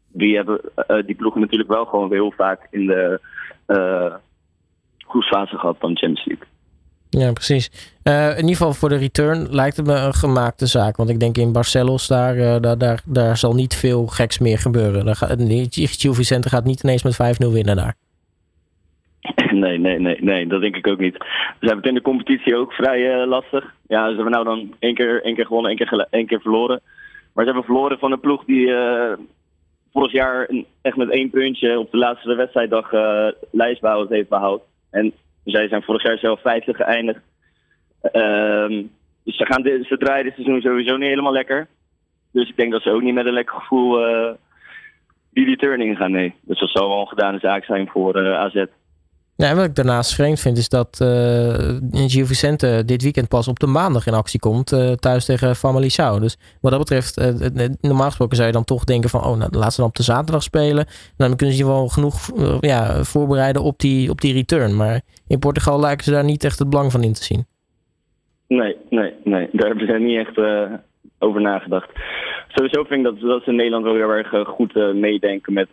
die 0.08 0.36
hebben 0.36 0.60
die 1.06 1.14
ploegen 1.14 1.40
natuurlijk 1.40 1.70
wel 1.70 1.84
gewoon 1.84 2.12
heel 2.12 2.32
vaak 2.36 2.66
in 2.70 2.86
de 2.86 3.20
groepsfase 4.98 5.58
gehad 5.58 5.76
van 5.78 5.92
de 5.92 5.98
Champions 5.98 6.26
League. 6.26 6.46
Ja, 7.10 7.32
precies. 7.32 7.70
Uh, 8.04 8.30
in 8.30 8.40
ieder 8.40 8.56
geval 8.56 8.72
voor 8.72 8.88
de 8.88 8.96
return 8.96 9.46
lijkt 9.50 9.76
het 9.76 9.86
me 9.86 9.94
een 9.94 10.14
gemaakte 10.14 10.66
zaak. 10.66 10.96
Want 10.96 11.10
ik 11.10 11.20
denk 11.20 11.36
in 11.36 11.52
Barcelos, 11.52 12.06
daar, 12.06 12.36
uh, 12.36 12.56
daar, 12.60 12.78
daar, 12.78 13.02
daar 13.04 13.36
zal 13.36 13.54
niet 13.54 13.74
veel 13.74 14.06
geks 14.06 14.38
meer 14.38 14.58
gebeuren. 14.58 15.04
Daar 15.04 15.16
gaat, 15.16 15.36
Gil 15.70 16.14
Vicente 16.14 16.48
gaat 16.48 16.64
niet 16.64 16.82
ineens 16.82 17.02
met 17.02 17.36
5-0 17.46 17.52
winnen 17.52 17.76
daar. 17.76 17.94
Nee, 19.56 19.78
nee, 19.78 19.98
nee, 19.98 20.16
nee, 20.20 20.46
dat 20.46 20.60
denk 20.60 20.76
ik 20.76 20.86
ook 20.86 20.98
niet. 20.98 21.14
Ze 21.14 21.56
hebben 21.58 21.76
het 21.76 21.86
in 21.86 21.94
de 21.94 22.00
competitie 22.00 22.56
ook 22.56 22.72
vrij 22.72 23.20
uh, 23.20 23.26
lastig. 23.26 23.74
Ja, 23.86 24.08
ze 24.08 24.14
hebben 24.14 24.32
nou 24.32 24.44
dan 24.44 24.74
één 24.78 24.94
keer, 24.94 25.22
één 25.24 25.34
keer 25.34 25.46
gewonnen, 25.46 25.70
één 25.70 25.78
keer, 25.78 26.06
één 26.10 26.26
keer 26.26 26.40
verloren. 26.40 26.80
Maar 27.32 27.44
ze 27.44 27.50
hebben 27.50 27.64
verloren 27.64 27.98
van 27.98 28.12
een 28.12 28.20
ploeg 28.20 28.44
die 28.44 28.70
vorig 29.96 30.12
jaar 30.12 30.50
echt 30.82 30.96
met 30.96 31.10
één 31.10 31.30
puntje 31.30 31.78
op 31.78 31.90
de 31.90 31.96
laatste 31.96 32.34
wedstrijddag 32.34 32.92
uh, 32.92 33.28
heeft 34.08 34.28
behouden. 34.28 34.66
En 34.90 35.12
zij 35.44 35.68
zijn 35.68 35.82
vorig 35.82 36.02
jaar 36.02 36.18
zelf 36.18 36.40
vijfde 36.40 36.74
geëindigd. 36.74 37.20
Um, 38.12 38.90
Dus 39.22 39.36
ze, 39.36 39.46
gaan 39.46 39.62
ze 39.62 39.96
draaien 39.98 40.24
dit 40.24 40.34
seizoen 40.34 40.60
sowieso 40.60 40.96
niet 40.96 41.08
helemaal 41.08 41.32
lekker. 41.32 41.66
Dus 42.32 42.48
ik 42.48 42.56
denk 42.56 42.72
dat 42.72 42.82
ze 42.82 42.90
ook 42.90 43.02
niet 43.02 43.14
met 43.14 43.26
een 43.26 43.32
lekker 43.32 43.54
gevoel 43.54 43.90
die 45.30 45.44
returning 45.44 45.96
gaan. 45.96 46.10
Nee. 46.10 46.34
Dus 46.40 46.58
dat 46.58 46.70
zal 46.70 46.88
wel 46.88 47.00
een 47.00 47.08
gedane 47.08 47.38
zaak 47.38 47.64
zijn 47.64 47.88
voor 47.88 48.36
AZ. 48.36 48.64
Ja, 49.36 49.54
wat 49.54 49.64
ik 49.64 49.74
daarnaast 49.74 50.14
vreemd 50.14 50.40
vind 50.40 50.58
is 50.58 50.68
dat 50.68 50.98
uh, 51.02 52.08
Gio 52.08 52.24
dit 52.84 53.02
weekend 53.02 53.28
pas 53.28 53.48
op 53.48 53.58
de 53.58 53.66
maandag 53.66 54.06
in 54.06 54.12
actie 54.12 54.40
komt. 54.40 54.72
Uh, 54.72 54.92
thuis 54.92 55.24
tegen 55.24 55.56
Famalicão. 55.56 56.20
Dus 56.20 56.38
wat 56.60 56.70
dat 56.70 56.80
betreft, 56.80 57.18
uh, 57.18 57.66
normaal 57.80 58.06
gesproken 58.06 58.36
zou 58.36 58.48
je 58.48 58.54
dan 58.54 58.64
toch 58.64 58.84
denken 58.84 59.10
van... 59.10 59.20
oh, 59.20 59.36
nou, 59.36 59.50
laten 59.52 59.72
ze 59.72 59.80
dan 59.80 59.88
op 59.88 59.94
de 59.94 60.02
zaterdag 60.02 60.42
spelen. 60.42 60.86
Dan 61.16 61.36
kunnen 61.36 61.56
ze 61.56 61.62
je 61.62 61.68
wel 61.68 61.88
genoeg 61.88 62.30
ja, 62.60 63.02
voorbereiden 63.02 63.62
op 63.62 63.78
die, 63.78 64.10
op 64.10 64.20
die 64.20 64.32
return. 64.32 64.76
Maar 64.76 65.00
in 65.26 65.38
Portugal 65.38 65.80
lijken 65.80 66.04
ze 66.04 66.10
daar 66.10 66.24
niet 66.24 66.44
echt 66.44 66.58
het 66.58 66.70
belang 66.70 66.92
van 66.92 67.02
in 67.02 67.12
te 67.12 67.24
zien. 67.24 67.46
Nee, 68.48 68.76
nee, 68.90 69.14
nee. 69.24 69.48
Daar 69.52 69.68
hebben 69.68 69.86
ze 69.86 69.92
niet 69.92 70.26
echt 70.26 70.38
over 71.18 71.40
nagedacht. 71.40 71.88
Sowieso 72.48 72.84
vind 72.84 73.06
ik 73.06 73.12
dat, 73.12 73.20
dat 73.20 73.42
ze 73.42 73.50
in 73.50 73.56
Nederland 73.56 73.84
wel 73.84 73.94
heel 73.94 74.10
erg 74.10 74.48
goed 74.48 74.74
meedenken 74.94 75.52
met, 75.52 75.68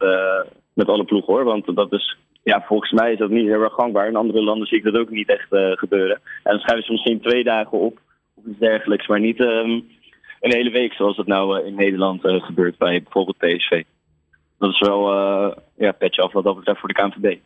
met 0.73 0.87
alle 0.87 1.05
ploegen 1.05 1.33
hoor. 1.33 1.43
Want 1.43 1.75
dat 1.75 1.93
is 1.93 2.17
ja, 2.43 2.63
volgens 2.67 2.91
mij 2.91 3.11
is 3.11 3.17
dat 3.17 3.29
niet 3.29 3.47
heel 3.47 3.61
erg 3.61 3.73
gangbaar. 3.73 4.07
In 4.07 4.15
andere 4.15 4.41
landen 4.43 4.67
zie 4.67 4.77
ik 4.77 4.83
dat 4.83 4.95
ook 4.95 5.09
niet 5.09 5.29
echt 5.29 5.51
uh, 5.51 5.71
gebeuren. 5.71 6.15
En 6.15 6.51
dan 6.51 6.59
schrijven 6.59 6.85
ze 6.85 6.91
misschien 6.91 7.21
twee 7.21 7.43
dagen 7.43 7.79
op 7.79 7.99
of 8.33 8.45
iets 8.45 8.59
dergelijks, 8.59 9.07
maar 9.07 9.19
niet 9.19 9.39
um, 9.39 9.87
een 10.39 10.55
hele 10.55 10.71
week 10.71 10.93
zoals 10.93 11.17
het 11.17 11.27
nou 11.27 11.59
uh, 11.59 11.65
in 11.67 11.75
Nederland 11.75 12.25
uh, 12.25 12.43
gebeurt 12.43 12.77
bij 12.77 13.01
bijvoorbeeld 13.03 13.37
PSV. 13.37 13.83
Dat 14.57 14.71
is 14.71 14.79
wel 14.79 15.09
ja, 15.77 15.91
petje 15.91 16.21
af 16.21 16.31
wat 16.31 16.43
dat 16.43 16.55
betreft 16.55 16.79
voor 16.79 16.89
de 16.89 17.01
KNVB. 17.01 17.37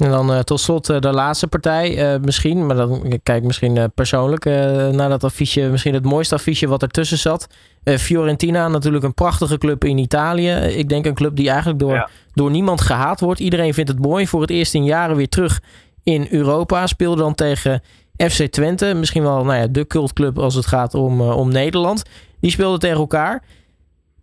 En 0.00 0.10
dan 0.10 0.30
uh, 0.30 0.38
tot 0.38 0.60
slot 0.60 0.90
uh, 0.90 0.98
de 0.98 1.12
laatste 1.12 1.46
partij, 1.46 2.14
uh, 2.14 2.20
misschien, 2.20 2.66
maar 2.66 2.76
dan 2.76 3.20
kijk 3.22 3.42
misschien 3.42 3.92
persoonlijk 3.94 4.44
naar 4.92 5.08
dat 5.08 5.24
affiche, 5.24 5.60
misschien 5.60 5.94
het 5.94 6.04
mooiste 6.04 6.34
affiche 6.34 6.68
wat 6.68 6.82
ertussen 6.82 7.18
zat. 7.18 7.46
Fiorentina, 7.84 8.68
natuurlijk 8.68 9.04
een 9.04 9.14
prachtige 9.14 9.58
club 9.58 9.84
in 9.84 9.98
Italië. 9.98 10.50
Ik 10.50 10.88
denk 10.88 11.06
een 11.06 11.14
club 11.14 11.36
die 11.36 11.48
eigenlijk 11.48 11.78
door, 11.78 12.10
door 12.32 12.50
niemand 12.50 12.80
gehaat 12.80 13.20
wordt. 13.20 13.40
Iedereen 13.40 13.74
vindt 13.74 13.90
het 13.90 13.98
mooi. 13.98 14.26
Voor 14.26 14.40
het 14.40 14.50
eerst 14.50 14.74
in 14.74 14.84
jaren 14.84 15.16
weer 15.16 15.28
terug 15.28 15.60
in 16.02 16.26
Europa. 16.30 16.86
Speelde 16.86 17.22
dan 17.22 17.34
tegen 17.34 17.82
FC 18.16 18.46
Twente, 18.46 18.94
misschien 18.94 19.22
wel 19.22 19.44
nou 19.44 19.58
ja, 19.58 19.66
de 19.66 19.86
cultclub 19.86 20.38
als 20.38 20.54
het 20.54 20.66
gaat 20.66 20.94
om, 20.94 21.20
om 21.20 21.52
Nederland. 21.52 22.02
Die 22.40 22.50
speelden 22.50 22.80
tegen 22.80 22.98
elkaar. 22.98 23.42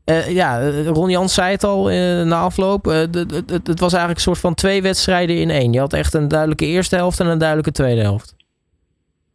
Uh, 0.10 0.34
ja, 0.34 0.70
Ron 0.86 1.10
Jans 1.10 1.34
zei 1.34 1.52
het 1.52 1.64
al 1.64 1.92
uh, 1.92 2.24
na 2.24 2.40
afloop. 2.40 2.86
Het 2.86 3.80
was 3.80 3.94
eigenlijk 3.94 4.16
een 4.16 4.20
soort 4.20 4.40
van 4.40 4.54
twee 4.54 4.82
wedstrijden 4.82 5.36
in 5.36 5.50
één. 5.50 5.74
Je 5.74 5.80
had 5.80 5.94
echt 5.94 6.14
een 6.14 6.28
duidelijke 6.28 6.66
eerste 6.66 6.96
helft 6.96 7.20
en 7.20 7.28
een 7.28 7.38
duidelijke 7.38 7.72
tweede 7.72 8.02
helft. 8.02 8.36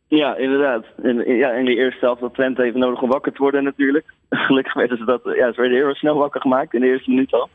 Ja, 0.09 0.37
inderdaad. 0.37 0.85
In, 1.03 1.37
ja, 1.37 1.51
in 1.51 1.65
de 1.65 1.77
eerste 1.77 2.05
helft 2.05 2.21
had 2.21 2.35
Twente 2.35 2.63
even 2.63 2.81
nodig 2.81 3.03
om 3.03 3.09
wakker 3.09 3.33
te 3.33 3.43
worden 3.43 3.65
natuurlijk. 3.65 4.05
Gelukkig 4.31 4.75
werden 4.75 4.99
ze 4.99 5.05
dat, 5.05 5.21
ja, 5.25 5.53
ze 5.53 5.61
werden 5.61 5.79
heel 5.79 5.95
snel 5.95 6.19
wakker 6.19 6.41
gemaakt 6.41 6.75
in 6.75 6.81
de 6.81 6.87
eerste 6.87 7.11
minuut 7.11 7.33
al. 7.33 7.49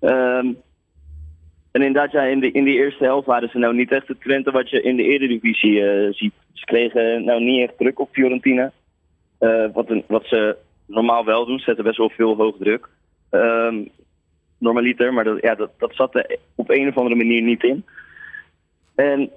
Um, 0.00 0.56
en 1.70 1.82
inderdaad, 1.82 2.12
ja, 2.12 2.22
in, 2.22 2.40
de, 2.40 2.50
in 2.50 2.64
die 2.64 2.76
eerste 2.76 3.04
helft 3.04 3.26
waren 3.26 3.48
ze 3.48 3.58
nou 3.58 3.74
niet 3.74 3.92
echt 3.92 4.06
de 4.06 4.18
Twente 4.18 4.50
wat 4.50 4.70
je 4.70 4.82
in 4.82 4.96
de 4.96 5.02
Eredivisie 5.02 5.82
ziet. 6.12 6.34
Ze 6.52 6.64
kregen 6.64 7.24
nou 7.24 7.42
niet 7.42 7.68
echt 7.68 7.78
druk 7.78 8.00
op 8.00 8.08
Fiorentina. 8.12 8.72
wat, 9.72 9.90
een, 9.90 10.04
wat 10.06 10.24
ze 10.26 10.56
normaal 10.86 11.24
wel 11.24 11.46
doen. 11.46 11.58
Ze 11.58 11.64
zetten 11.64 11.84
best 11.84 11.98
wel 11.98 12.10
veel 12.10 12.36
hoog 12.36 12.56
druk. 12.58 12.88
Um, 13.30 13.88
normaliter, 14.58 15.12
maar 15.12 15.24
dat, 15.24 15.40
ja, 15.40 15.54
dat, 15.54 15.70
dat 15.78 15.94
zat 15.94 16.14
er 16.14 16.38
op 16.54 16.70
een 16.70 16.88
of 16.88 16.96
andere 16.96 17.14
manier 17.14 17.42
niet 17.42 17.62
in. 17.62 17.84
En 18.94 19.30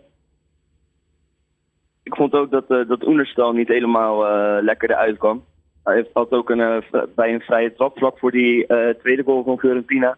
ik 2.03 2.15
vond 2.15 2.33
ook 2.33 2.51
dat, 2.51 2.65
uh, 2.67 2.87
dat 2.87 3.07
Oenerstal 3.07 3.51
niet 3.51 3.67
helemaal 3.67 4.25
uh, 4.25 4.63
lekker 4.63 4.89
eruit 4.89 5.17
kwam. 5.17 5.43
Hij 5.83 6.07
had 6.13 6.31
ook 6.31 6.49
een, 6.49 6.59
uh, 6.59 7.03
bij 7.15 7.33
een 7.33 7.41
vrije 7.41 7.73
trap 7.73 7.97
vlak 7.97 8.19
voor 8.19 8.31
die 8.31 8.65
tweede 8.99 9.23
goal 9.23 9.43
van 9.43 9.59
Fiorentina. 9.59 10.17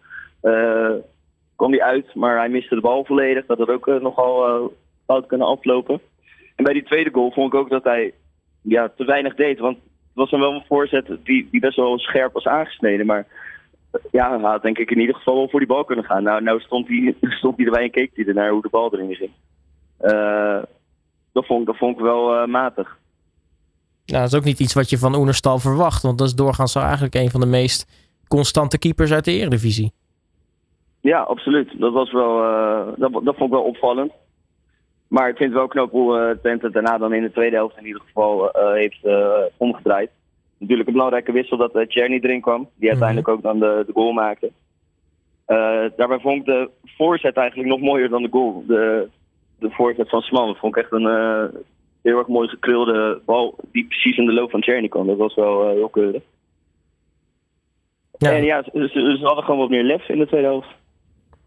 kwam 1.56 1.70
hij 1.70 1.82
uit, 1.82 2.14
maar 2.14 2.36
hij 2.36 2.48
miste 2.48 2.74
de 2.74 2.80
bal 2.80 3.04
volledig. 3.04 3.46
Dat 3.46 3.58
had 3.58 3.68
ook 3.68 3.86
nogal 3.86 4.72
fout 5.06 5.26
kunnen 5.26 5.46
aflopen. 5.46 6.00
En 6.56 6.64
bij 6.64 6.72
die 6.72 6.84
tweede 6.84 7.10
goal 7.12 7.32
vond 7.32 7.52
ik 7.52 7.58
ook 7.58 7.70
dat 7.70 7.84
hij 7.84 8.14
ja, 8.62 8.88
te 8.96 9.04
weinig 9.04 9.34
deed. 9.34 9.58
Want 9.58 9.78
was 10.12 10.30
dan 10.30 10.40
wel 10.40 10.52
een 10.52 10.64
voorzet 10.68 11.06
die, 11.24 11.48
die 11.50 11.60
best 11.60 11.76
wel 11.76 11.98
scherp 11.98 12.32
was 12.32 12.46
aangesneden. 12.46 13.06
Maar 13.06 13.26
ja, 14.10 14.30
hij 14.30 14.50
had 14.50 14.62
denk 14.62 14.78
ik 14.78 14.90
in 14.90 15.00
ieder 15.00 15.14
geval 15.14 15.34
wel 15.34 15.48
voor 15.48 15.58
die 15.58 15.68
bal 15.68 15.84
kunnen 15.84 16.04
gaan. 16.04 16.22
Nou, 16.22 16.42
nou 16.42 16.60
stond, 16.60 16.88
hij, 16.88 17.14
stond 17.38 17.56
hij 17.56 17.66
erbij 17.66 17.82
en 17.82 17.90
keek 17.90 18.10
hij 18.14 18.24
ernaar 18.24 18.50
hoe 18.50 18.62
de 18.62 18.68
bal 18.68 18.94
erin 18.94 19.14
ging. 19.14 19.30
Uh, 20.00 20.62
dat, 21.32 21.46
vond, 21.46 21.66
dat 21.66 21.76
vond 21.76 21.96
ik 21.96 22.02
wel 22.02 22.42
uh, 22.42 22.46
matig. 22.46 22.98
Nou, 24.06 24.22
dat 24.22 24.32
is 24.32 24.38
ook 24.38 24.44
niet 24.44 24.60
iets 24.60 24.74
wat 24.74 24.90
je 24.90 24.98
van 24.98 25.14
Oenerstal 25.14 25.58
verwacht. 25.58 26.02
Want 26.02 26.18
dat 26.18 26.26
is 26.26 26.34
doorgaans 26.34 26.74
eigenlijk 26.74 27.14
een 27.14 27.30
van 27.30 27.40
de 27.40 27.46
meest 27.46 27.86
constante 28.28 28.78
keepers 28.78 29.12
uit 29.12 29.24
de 29.24 29.32
Eredivisie. 29.32 29.92
Ja, 31.00 31.20
absoluut. 31.20 31.80
Dat, 31.80 31.92
was 31.92 32.12
wel, 32.12 32.44
uh, 32.44 32.86
dat, 32.96 33.12
dat 33.12 33.36
vond 33.36 33.40
ik 33.40 33.50
wel 33.50 33.62
opvallend. 33.62 34.12
Maar 35.10 35.28
ik 35.28 35.36
vind 35.36 35.50
het 35.50 35.58
wel 35.58 35.68
knap 35.68 35.90
hoe 35.90 36.18
uh, 36.18 36.40
Twente 36.40 36.70
daarna 36.70 36.98
dan 36.98 37.12
in 37.12 37.22
de 37.22 37.32
tweede 37.32 37.56
helft 37.56 37.76
in 37.76 37.86
ieder 37.86 38.02
geval 38.06 38.44
uh, 38.56 38.72
heeft 38.72 39.04
uh, 39.04 39.28
omgedraaid. 39.56 40.10
Natuurlijk 40.58 40.88
een 40.88 40.94
belangrijke 40.94 41.32
wissel 41.32 41.56
dat 41.56 41.76
uh, 41.76 41.84
erin 41.88 42.40
kwam, 42.40 42.60
die 42.60 42.70
mhm. 42.74 42.88
uiteindelijk 42.88 43.28
ook 43.28 43.42
dan 43.42 43.58
de, 43.58 43.82
de 43.86 43.92
goal 43.92 44.12
maakte. 44.12 44.50
daarbij 45.96 46.18
vond 46.18 46.38
ik 46.38 46.44
de 46.44 46.70
voorzet 46.84 47.36
eigenlijk 47.36 47.68
nog 47.68 47.80
mooier 47.80 48.08
dan 48.08 48.22
de 48.22 48.28
goal. 48.30 48.64
De, 48.66 49.08
de 49.58 49.70
voorzet 49.70 50.08
van 50.08 50.20
Sman 50.20 50.56
vond 50.56 50.76
ik 50.76 50.82
echt 50.82 50.92
een 50.92 51.06
heel 52.02 52.18
erg 52.18 52.26
mooi 52.26 52.48
gekrulde 52.48 53.20
bal 53.24 53.58
die 53.72 53.86
precies 53.86 54.16
in 54.16 54.26
de 54.26 54.32
loop 54.32 54.50
van 54.50 54.62
Cherny 54.62 54.88
kwam. 54.88 55.06
Dat 55.06 55.16
was 55.16 55.34
wel 55.34 55.68
heel 55.68 55.88
keurig. 55.88 56.22
Ja. 58.18 58.32
En 58.32 58.44
ja, 58.44 58.62
ze, 58.62 58.88
ze, 58.92 59.16
ze 59.18 59.24
hadden 59.24 59.44
gewoon 59.44 59.60
wat 59.60 59.70
meer 59.70 59.84
lef 59.84 60.08
in 60.08 60.18
de 60.18 60.26
tweede 60.26 60.46
helft. 60.46 60.68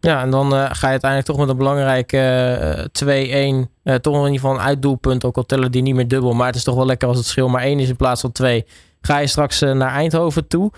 Ja, 0.04 0.22
en 0.22 0.30
dan 0.30 0.54
uh, 0.54 0.64
ga 0.70 0.86
je 0.86 0.86
uiteindelijk 0.86 1.30
toch 1.30 1.38
met 1.38 1.48
een 1.48 1.56
belangrijke 1.56 2.88
uh, 3.02 3.64
2-1. 3.64 3.70
Uh, 3.84 3.94
toch 3.94 4.14
in 4.14 4.20
ieder 4.20 4.40
geval 4.40 4.54
een 4.54 4.60
uitdoelpunt. 4.60 5.24
Ook 5.24 5.36
al 5.36 5.46
tellen 5.46 5.72
die 5.72 5.82
niet 5.82 5.94
meer 5.94 6.08
dubbel. 6.08 6.32
Maar 6.32 6.46
het 6.46 6.56
is 6.56 6.64
toch 6.64 6.74
wel 6.74 6.86
lekker 6.86 7.08
als 7.08 7.16
het 7.16 7.26
schil 7.26 7.48
maar 7.48 7.62
1 7.62 7.78
is 7.78 7.88
in 7.88 7.96
plaats 7.96 8.20
van 8.20 8.32
2. 8.32 8.64
Ga 9.00 9.18
je 9.18 9.26
straks 9.26 9.60
naar 9.60 9.92
Eindhoven 9.92 10.48
toe. 10.48 10.72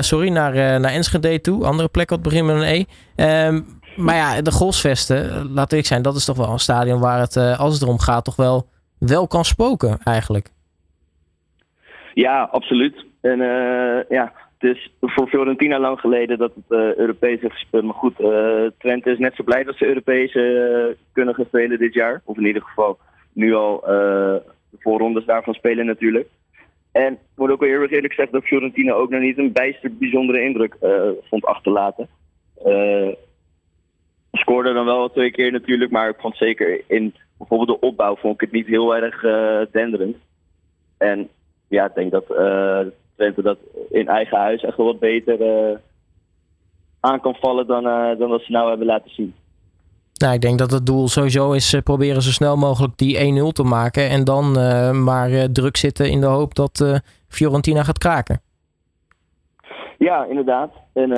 Sorry, 0.00 0.28
naar, 0.28 0.80
naar 0.80 0.92
Enschede 0.92 1.40
toe. 1.40 1.64
Andere 1.64 1.88
plek 1.88 2.10
wat 2.10 2.22
begint 2.22 2.46
met 2.46 2.56
een 2.56 2.86
E. 3.16 3.46
Um, 3.46 3.80
maar 3.96 4.14
ja, 4.14 4.42
de 4.42 4.50
Golfsvesten, 4.50 5.52
laat 5.52 5.72
ik 5.72 5.86
zijn, 5.86 6.02
dat 6.02 6.16
is 6.16 6.24
toch 6.24 6.36
wel 6.36 6.52
een 6.52 6.58
stadion 6.58 7.00
waar 7.00 7.20
het, 7.20 7.36
als 7.36 7.72
het 7.72 7.82
erom 7.82 7.98
gaat, 7.98 8.24
toch 8.24 8.36
wel, 8.36 8.68
wel 8.98 9.26
kan 9.26 9.44
spoken 9.44 9.98
eigenlijk. 10.04 10.48
Ja, 12.14 12.48
absoluut. 12.52 13.04
En 13.20 13.38
ja, 14.08 14.32
is 14.62 14.92
voor 15.00 15.28
Fiorentina 15.28 15.78
lang 15.78 16.00
geleden 16.00 16.38
dat 16.38 16.52
het 16.54 16.78
uh, 16.80 16.94
Europees 16.94 17.40
heeft. 17.40 17.66
Maar 17.70 17.94
goed, 17.94 18.20
uh, 18.20 18.66
Twente 18.78 19.10
is 19.10 19.18
net 19.18 19.34
zo 19.34 19.42
blij 19.42 19.64
dat 19.64 19.76
ze 19.76 19.86
Europees 19.86 20.34
uh, 20.34 20.84
kunnen 21.12 21.46
spelen 21.48 21.78
dit 21.78 21.94
jaar. 21.94 22.22
Of 22.24 22.36
in 22.36 22.46
ieder 22.46 22.62
geval 22.62 22.98
nu 23.32 23.54
al 23.54 23.80
de 23.80 24.42
voorrondes 24.78 25.24
daarvan 25.24 25.54
spelen 25.54 25.86
natuurlijk. 25.86 26.28
En 26.92 27.12
ik 27.12 27.18
moet 27.36 27.50
ook 27.50 27.60
wel 27.60 27.68
heel 27.68 27.86
eerlijk 27.86 28.12
zeggen 28.12 28.34
dat 28.34 28.44
Fiorentina 28.44 28.92
ook 28.92 29.10
nog 29.10 29.20
niet 29.20 29.38
een 29.38 29.52
bijster 29.52 29.96
bijzondere 29.96 30.42
indruk 30.42 30.76
vond 31.22 31.44
achterlaten. 31.44 32.08
scoorde 34.32 34.72
dan 34.72 34.84
wel 34.84 35.10
twee 35.10 35.30
keer 35.30 35.52
natuurlijk, 35.52 35.90
maar 35.90 36.08
ik 36.08 36.20
vond 36.20 36.36
zeker 36.36 36.82
in 36.86 37.14
bijvoorbeeld 37.38 37.80
de 37.80 37.86
opbouw 37.86 38.16
vond 38.16 38.34
ik 38.34 38.40
het 38.40 38.52
niet 38.52 38.66
heel 38.66 38.96
erg 38.96 39.20
denderend. 39.70 40.16
En 40.98 41.28
ja, 41.68 41.84
ik 41.84 41.94
denk 41.94 42.10
dat 42.10 42.26
Twente 43.20 43.42
dat 43.42 43.58
in 43.90 44.08
eigen 44.08 44.38
huis 44.38 44.62
echt 44.62 44.76
wel 44.76 44.86
wat 44.86 44.98
beter 44.98 45.40
uh, 45.40 45.76
aan 47.00 47.20
kan 47.20 47.34
vallen 47.34 47.66
dan, 47.66 47.86
uh, 47.86 48.18
dan 48.18 48.28
wat 48.28 48.42
ze 48.42 48.52
nou 48.52 48.68
hebben 48.68 48.86
laten 48.86 49.10
zien. 49.10 49.34
Nou, 50.14 50.34
ik 50.34 50.40
denk 50.40 50.58
dat 50.58 50.70
het 50.70 50.86
doel 50.86 51.08
sowieso 51.08 51.52
is 51.52 51.74
uh, 51.74 51.80
proberen 51.80 52.22
zo 52.22 52.30
snel 52.30 52.56
mogelijk 52.56 52.96
die 52.96 53.42
1-0 53.42 53.52
te 53.52 53.62
maken. 53.62 54.08
En 54.08 54.24
dan 54.24 54.52
maar 55.04 55.52
druk 55.52 55.76
zitten 55.76 56.10
in 56.10 56.20
de 56.20 56.26
hoop 56.26 56.54
dat 56.54 57.02
Fiorentina 57.28 57.82
gaat 57.82 57.98
kraken. 57.98 58.40
Ja, 59.98 60.24
inderdaad. 60.24 60.70
En 60.92 61.08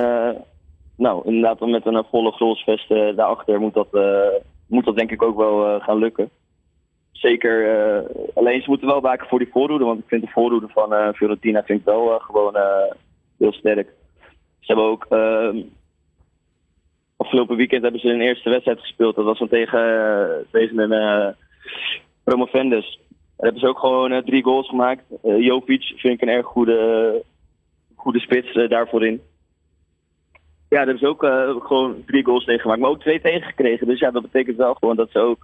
nou, 0.95 1.21
inderdaad, 1.25 1.59
met 1.59 1.85
een 1.85 2.05
volle 2.09 2.31
grolsvest 2.31 2.89
daarachter 2.89 3.59
moet 3.59 3.73
dat, 3.73 3.87
moet 4.67 4.85
dat 4.85 4.95
denk 4.95 5.11
ik 5.11 5.23
ook 5.23 5.37
wel 5.37 5.79
gaan 5.79 5.97
lukken 5.97 6.29
zeker. 7.23 7.55
Uh, 7.63 8.09
alleen 8.33 8.61
ze 8.61 8.69
moeten 8.69 8.87
wel 8.87 9.01
waken 9.01 9.27
voor 9.27 9.39
die 9.39 9.51
voorhoede. 9.51 9.85
Want 9.85 9.99
ik 9.99 10.07
vind 10.07 10.21
de 10.21 10.31
voorhoede 10.31 10.67
van 10.67 10.93
uh, 10.93 11.09
Fiorentina 11.13 11.63
vind 11.63 11.79
ik 11.79 11.85
wel 11.85 12.13
uh, 12.13 12.19
gewoon 12.19 12.57
heel 13.37 13.53
sterk. 13.53 13.87
Ze 14.59 14.73
hebben 14.73 14.85
ook. 14.85 15.05
Ehm, 15.09 15.61
afgelopen 17.17 17.55
weekend 17.55 17.83
hebben 17.83 18.01
ze 18.01 18.07
een 18.07 18.21
eerste 18.21 18.49
wedstrijd 18.49 18.79
gespeeld. 18.79 19.15
Dat 19.15 19.25
was 19.25 19.39
dan 19.39 19.47
tegen, 19.47 20.45
tegen 20.51 20.79
een 20.79 21.35
Promovendus. 22.23 22.99
Daar 23.07 23.51
hebben 23.51 23.61
ze 23.61 23.67
ook 23.67 23.79
gewoon 23.79 24.23
drie 24.23 24.43
goals 24.43 24.69
gemaakt. 24.69 25.03
Jovic 25.21 25.83
vind 25.83 26.13
ik 26.13 26.21
een 26.21 26.35
erg 26.35 26.45
goede, 26.45 27.23
goede 27.95 28.19
spits 28.19 28.53
daarvoor 28.69 29.05
in. 29.05 29.21
Ja, 30.69 30.85
daar 30.85 30.85
hebben 30.85 30.99
ze 30.99 31.07
ook 31.07 31.25
gewoon 31.65 32.03
drie 32.05 32.25
goals 32.25 32.45
tegen 32.45 32.61
gemaakt. 32.61 32.81
Maar 32.81 32.89
ook 32.89 33.01
twee 33.01 33.21
tegengekregen. 33.21 33.87
Dus 33.87 33.99
ja, 33.99 34.11
dat 34.11 34.21
betekent 34.21 34.57
wel 34.57 34.73
gewoon 34.73 34.95
dat 34.95 35.11
ze 35.11 35.19
ook 35.19 35.43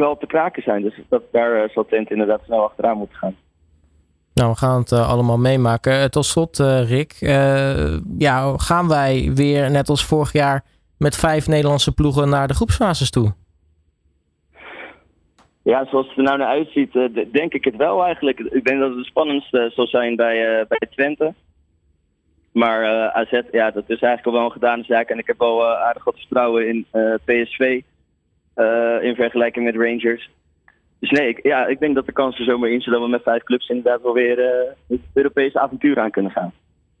wel 0.00 0.16
te 0.16 0.26
kraken 0.26 0.62
zijn. 0.62 0.82
Dus 0.82 1.00
dat, 1.08 1.22
daar 1.32 1.70
zal 1.70 1.84
Twente 1.84 2.12
inderdaad 2.12 2.40
snel 2.44 2.64
achteraan 2.64 2.96
moeten 2.96 3.16
gaan. 3.16 3.36
Nou, 4.34 4.50
we 4.50 4.56
gaan 4.56 4.78
het 4.80 4.92
allemaal 4.92 5.38
meemaken. 5.38 6.10
tot 6.10 6.24
slot, 6.24 6.58
Rick. 6.88 7.16
ja, 8.18 8.56
gaan 8.56 8.88
wij 8.88 9.30
weer, 9.34 9.70
net 9.70 9.88
als 9.88 10.04
vorig 10.04 10.32
jaar, 10.32 10.64
met 10.98 11.16
vijf 11.16 11.46
Nederlandse 11.46 11.94
ploegen 11.94 12.28
naar 12.28 12.48
de 12.48 12.54
groepsfases 12.54 13.10
toe? 13.10 13.32
Ja, 15.62 15.86
zoals 15.90 16.08
het 16.08 16.16
er 16.16 16.22
nou 16.22 16.38
naar 16.38 16.48
uitziet, 16.48 16.92
denk 17.32 17.52
ik 17.52 17.64
het 17.64 17.76
wel 17.76 18.04
eigenlijk. 18.04 18.38
Ik 18.38 18.64
denk 18.64 18.80
dat 18.80 18.88
het 18.88 18.98
het 18.98 19.06
spannendste 19.06 19.70
zal 19.74 19.86
zijn 19.86 20.16
bij, 20.16 20.64
bij 20.68 20.88
Twente. 20.90 21.34
Maar 22.52 22.82
eh, 22.82 23.16
AZ, 23.16 23.40
ja, 23.52 23.70
dat 23.70 23.84
is 23.86 24.00
eigenlijk 24.00 24.26
al 24.26 24.32
wel 24.32 24.44
een 24.44 24.50
gedane 24.50 24.84
zaak. 24.84 25.08
En 25.08 25.18
ik 25.18 25.26
heb 25.26 25.38
wel 25.38 25.66
aardig 25.66 26.04
wat 26.04 26.18
vertrouwen 26.18 26.68
in 26.68 26.86
eh, 26.90 27.14
PSV. 27.24 27.80
In 29.00 29.14
vergelijking 29.14 29.64
met 29.64 29.74
Rangers. 29.74 30.30
Dus 30.98 31.10
nee, 31.10 31.28
ik, 31.28 31.40
ja, 31.42 31.66
ik 31.66 31.80
denk 31.80 31.94
dat 31.94 32.06
de 32.06 32.12
kans 32.12 32.38
er 32.38 32.44
zomaar 32.44 32.70
in 32.70 32.82
dat 32.84 33.02
we 33.02 33.08
met 33.08 33.22
vijf 33.22 33.42
clubs 33.42 33.68
inderdaad 33.68 34.02
wel 34.02 34.12
weer 34.12 34.36
het 34.88 35.00
Europese 35.14 35.60
avontuur 35.60 35.98
aan 35.98 36.10
kunnen 36.10 36.32
gaan. 36.32 36.52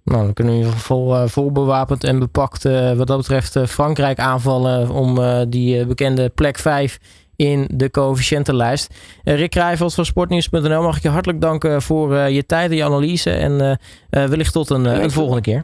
Nou, 0.04 0.24
dan 0.24 0.32
kunnen 0.32 0.52
we 0.52 0.58
in 0.58 0.64
ieder 0.66 0.80
geval 0.80 1.28
vol 1.28 1.52
bewapend 1.52 2.04
en 2.04 2.18
bepakt 2.18 2.62
wat 2.96 3.06
dat 3.06 3.16
betreft 3.16 3.70
Frankrijk 3.70 4.18
aanvallen 4.18 4.90
om 4.90 5.18
die 5.50 5.86
bekende 5.86 6.30
plek 6.34 6.58
5 6.58 6.98
in 7.36 7.68
de 7.74 7.90
coëfficiëntenlijst. 7.90 9.20
Rick 9.24 9.50
Krijvels 9.50 9.94
van 9.94 10.04
sportnieuws.nl 10.04 10.82
mag 10.82 10.96
ik 10.96 11.02
je 11.02 11.08
hartelijk 11.08 11.40
danken 11.40 11.82
voor 11.82 12.14
je 12.14 12.46
tijd 12.46 12.70
en 12.70 12.76
je 12.76 12.84
analyse. 12.84 13.30
En 13.30 13.78
wellicht 14.10 14.52
tot 14.52 14.70
een, 14.70 14.84
een, 14.84 15.10
volgende 15.10 15.42
keer. 15.42 15.62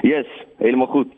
Yes, 0.00 0.26
helemaal 0.56 0.86
goed. 0.86 1.17